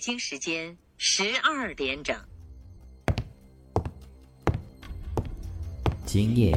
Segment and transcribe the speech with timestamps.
[0.00, 2.16] 京时间十二点整。
[6.06, 6.56] 今夜，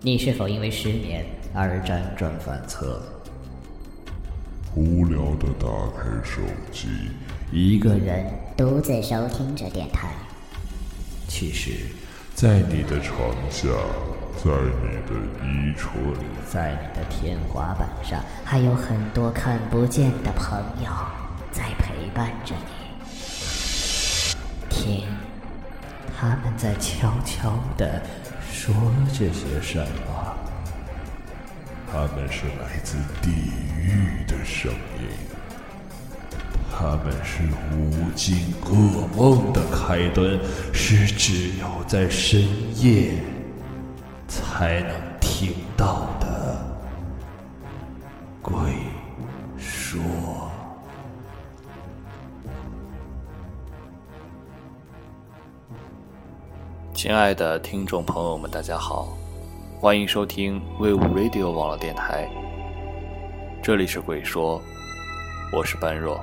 [0.00, 3.02] 你是否因为失眠而辗转反侧？
[4.76, 5.66] 无聊的打
[5.98, 6.86] 开手机，
[7.50, 10.14] 一个人独自收听着电台。
[11.26, 11.72] 其实，
[12.32, 13.18] 在你的床
[13.50, 13.68] 下，
[14.36, 20.90] 在你的衣橱里，在你的天花板上，还有很多看不见的朋友
[22.18, 22.72] 伴着你。
[24.68, 25.04] 听，
[26.18, 28.02] 他们在悄悄地
[28.50, 28.74] 说
[29.12, 30.34] 着些什么？
[31.92, 33.30] 他们是来自地
[33.78, 35.06] 狱的声音，
[36.76, 40.40] 他们是无尽噩梦的开端，
[40.72, 42.42] 是只有在深
[42.82, 43.12] 夜
[44.26, 46.58] 才能听到的
[48.42, 48.58] 鬼
[56.98, 59.16] 亲爱的听众朋友们，大家好，
[59.78, 62.28] 欢迎收听 Wave Radio 网络电台，
[63.62, 64.60] 这里是鬼说，
[65.52, 66.20] 我是般若。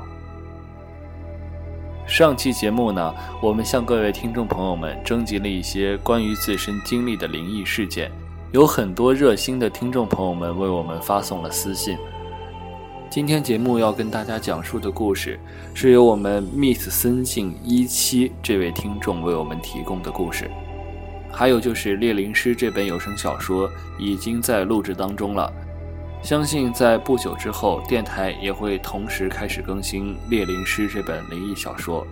[2.05, 8.11] 上期节目呢，我们向各位听众朋友们征集了一些关于自身经历的灵异事件，
[8.51, 11.97] 有很多热心的听众朋友们为我们发送了私信。
[13.15, 15.39] 今天节目要跟大家讲述的故事，
[15.73, 20.51] 是由我们 Miss 森静一七这位听众为我们提供的故事。
[21.31, 25.49] 还有就是《猎灵师》这本有声小说已经在录制当中了，
[26.21, 32.05] 相信在不久之后，电台也会同时开始更新《猎灵师》这本灵异小说。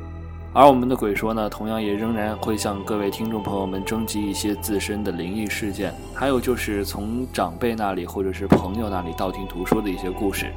[0.54, 10.54] 而我们的鬼说呢，同样也仍然会向各位听众朋友们征集一些自身的灵异事件，还有就是从长辈那里或者是朋友那里道听途说的一些故事。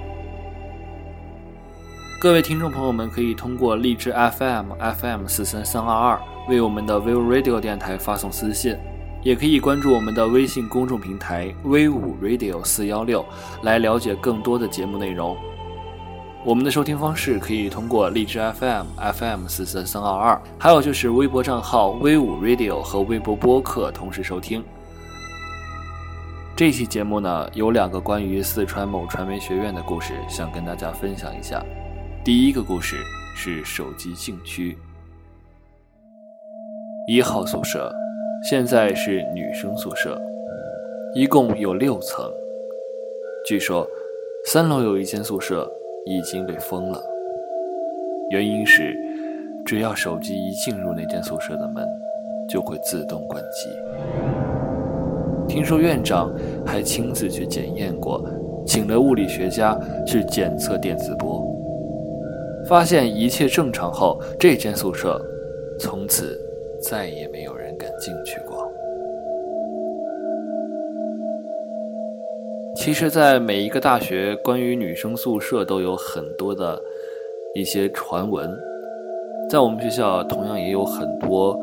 [2.18, 8.74] 各位听众朋友们可以通过荔枝 FM FM 四三三二二为我们的 Vivo Radio 电台发送私信，
[9.22, 13.22] 也可以关注我们的微信公众平台 V 五 Radio 四幺六
[13.62, 15.36] 来了解更多的节目内容。
[16.42, 24.64] 我们的收听方式可以通过荔枝 FM FM 四三三二二，还有就是微博账号 V 五 Radio 和微博播客同时收听。
[26.56, 31.62] 这期节目呢，有两个关于四川某传媒学院的故事，想跟大家分享一下。
[32.26, 32.96] 第一个故事
[33.36, 34.76] 是手机禁区。
[37.06, 37.88] 一号宿舍，
[38.42, 40.20] 现在是女生宿舍，
[41.14, 42.28] 一共有六层。
[43.46, 43.86] 据说，
[44.44, 45.70] 三楼有一间宿舍
[46.04, 47.00] 已经被封了，
[48.30, 48.92] 原因是
[49.64, 51.86] 只要手机一进入那间宿舍的门，
[52.48, 53.68] 就会自动关机。
[55.46, 56.34] 听说院长
[56.66, 58.28] 还亲自去检验过，
[58.66, 61.46] 请了物理学家去检测电磁波。
[62.68, 65.20] 发现一切正常后，这间宿舍
[65.78, 66.38] 从此
[66.80, 68.70] 再也没有人敢进去过。
[72.74, 76.80] 其实，在每一个大学，关于女生宿舍都有很多的
[77.54, 78.48] 一些传闻。
[79.48, 81.58] 在我们学校，同样也有很多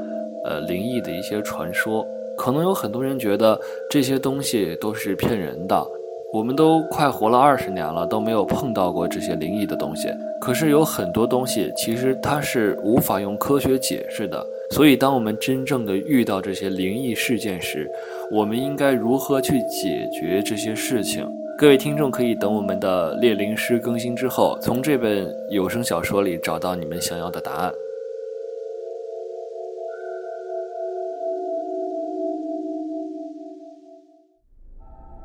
[0.46, 2.06] 呃灵异的一些传说。
[2.36, 3.60] 可能有很多人觉得
[3.90, 5.86] 这些东西都是骗人的。
[6.34, 10.10] 我们都快活了二十年了，都没有碰到过这些灵异的东西。
[10.42, 14.44] 可是有很多东西，其实它是无法用科学解释的。
[14.72, 17.88] 所以，当我们真正的遇到这些灵异事件时，
[18.32, 21.24] 我们应该如何去解决这些事情？
[21.56, 27.72] 各位听众可以等我们的猎灵师更新之后，从这本有声小说里找到你们想要的答案。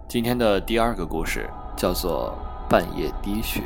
[0.08, 2.34] 今天的第二个故事叫做
[2.70, 3.60] 《半夜滴血》，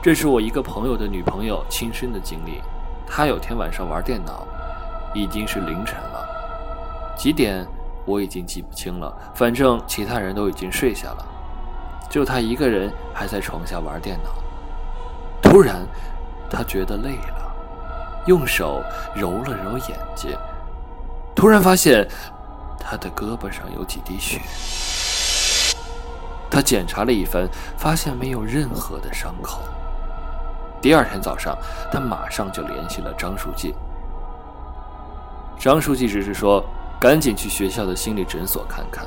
[0.00, 2.62] 这是我一个朋友的女朋友亲身的经历。
[3.06, 4.46] 她有天晚上玩电脑，
[5.14, 6.26] 已经是凌晨了，
[7.14, 7.62] 几点
[8.06, 11.26] 我已经记不清了，反正其他人都已经睡下了，
[12.08, 14.30] 就她一个人还在床下玩电脑。
[15.42, 15.86] 突然，
[16.48, 17.54] 她觉得累了，
[18.26, 18.82] 用手
[19.14, 20.34] 揉了揉眼睛，
[21.34, 22.08] 突然发现。
[22.90, 24.40] 他的胳膊上有几滴血，
[26.50, 27.46] 他检查了一番，
[27.76, 29.60] 发现没有任何的伤口。
[30.80, 31.54] 第二天早上，
[31.92, 33.74] 他马上就联系了张书记。
[35.58, 36.64] 张书记只是说
[36.98, 39.06] 赶紧去学校的心理诊所看看，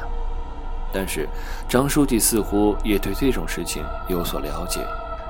[0.94, 1.28] 但是
[1.68, 4.86] 张书记似乎也对这种事情有所了解，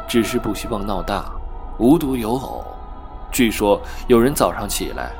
[0.09, 1.31] 只是不希望闹大。
[1.77, 2.65] 无独有偶，
[3.31, 5.13] 据说有人早上起来，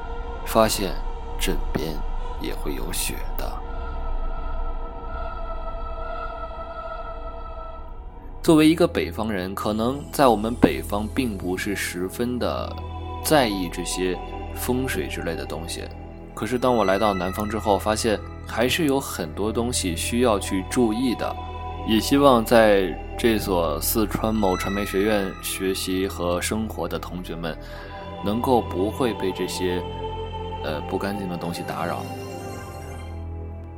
[0.46, 0.92] 发现
[1.40, 1.96] 枕边。
[2.42, 3.52] 也会有雪的。
[8.44, 12.76] 作为一个北方人，可能在我们北方并不是十分的
[13.24, 14.18] 在意这些
[14.56, 15.84] 风水之类的东西。
[16.34, 21.36] 可是当我来到南方之后，发现还是有很多东西需要去注意的。
[21.88, 27.56] 也希望在这所四川某传媒学院学习和生活的同学们，
[28.26, 29.82] 能够不会被这些
[30.64, 32.04] 呃不干净的东西打扰。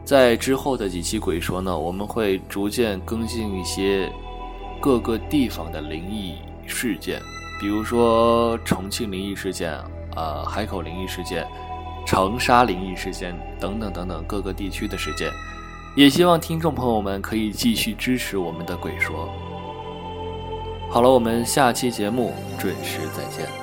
[0.03, 4.11] 在之后的几期鬼说呢，我们会逐渐更新一些。
[4.81, 6.35] 各个地方的灵异
[6.67, 7.21] 事件，
[7.57, 9.79] 比如说重庆灵异事件，
[10.13, 11.47] 呃，海口灵异事件，
[12.05, 15.31] 长沙灵异事件等等等等各个地区的事件，
[15.95, 19.29] 也希望听众朋友们可以继续支持我们的鬼说。
[20.89, 23.62] 好了，我们下期节目准时再见。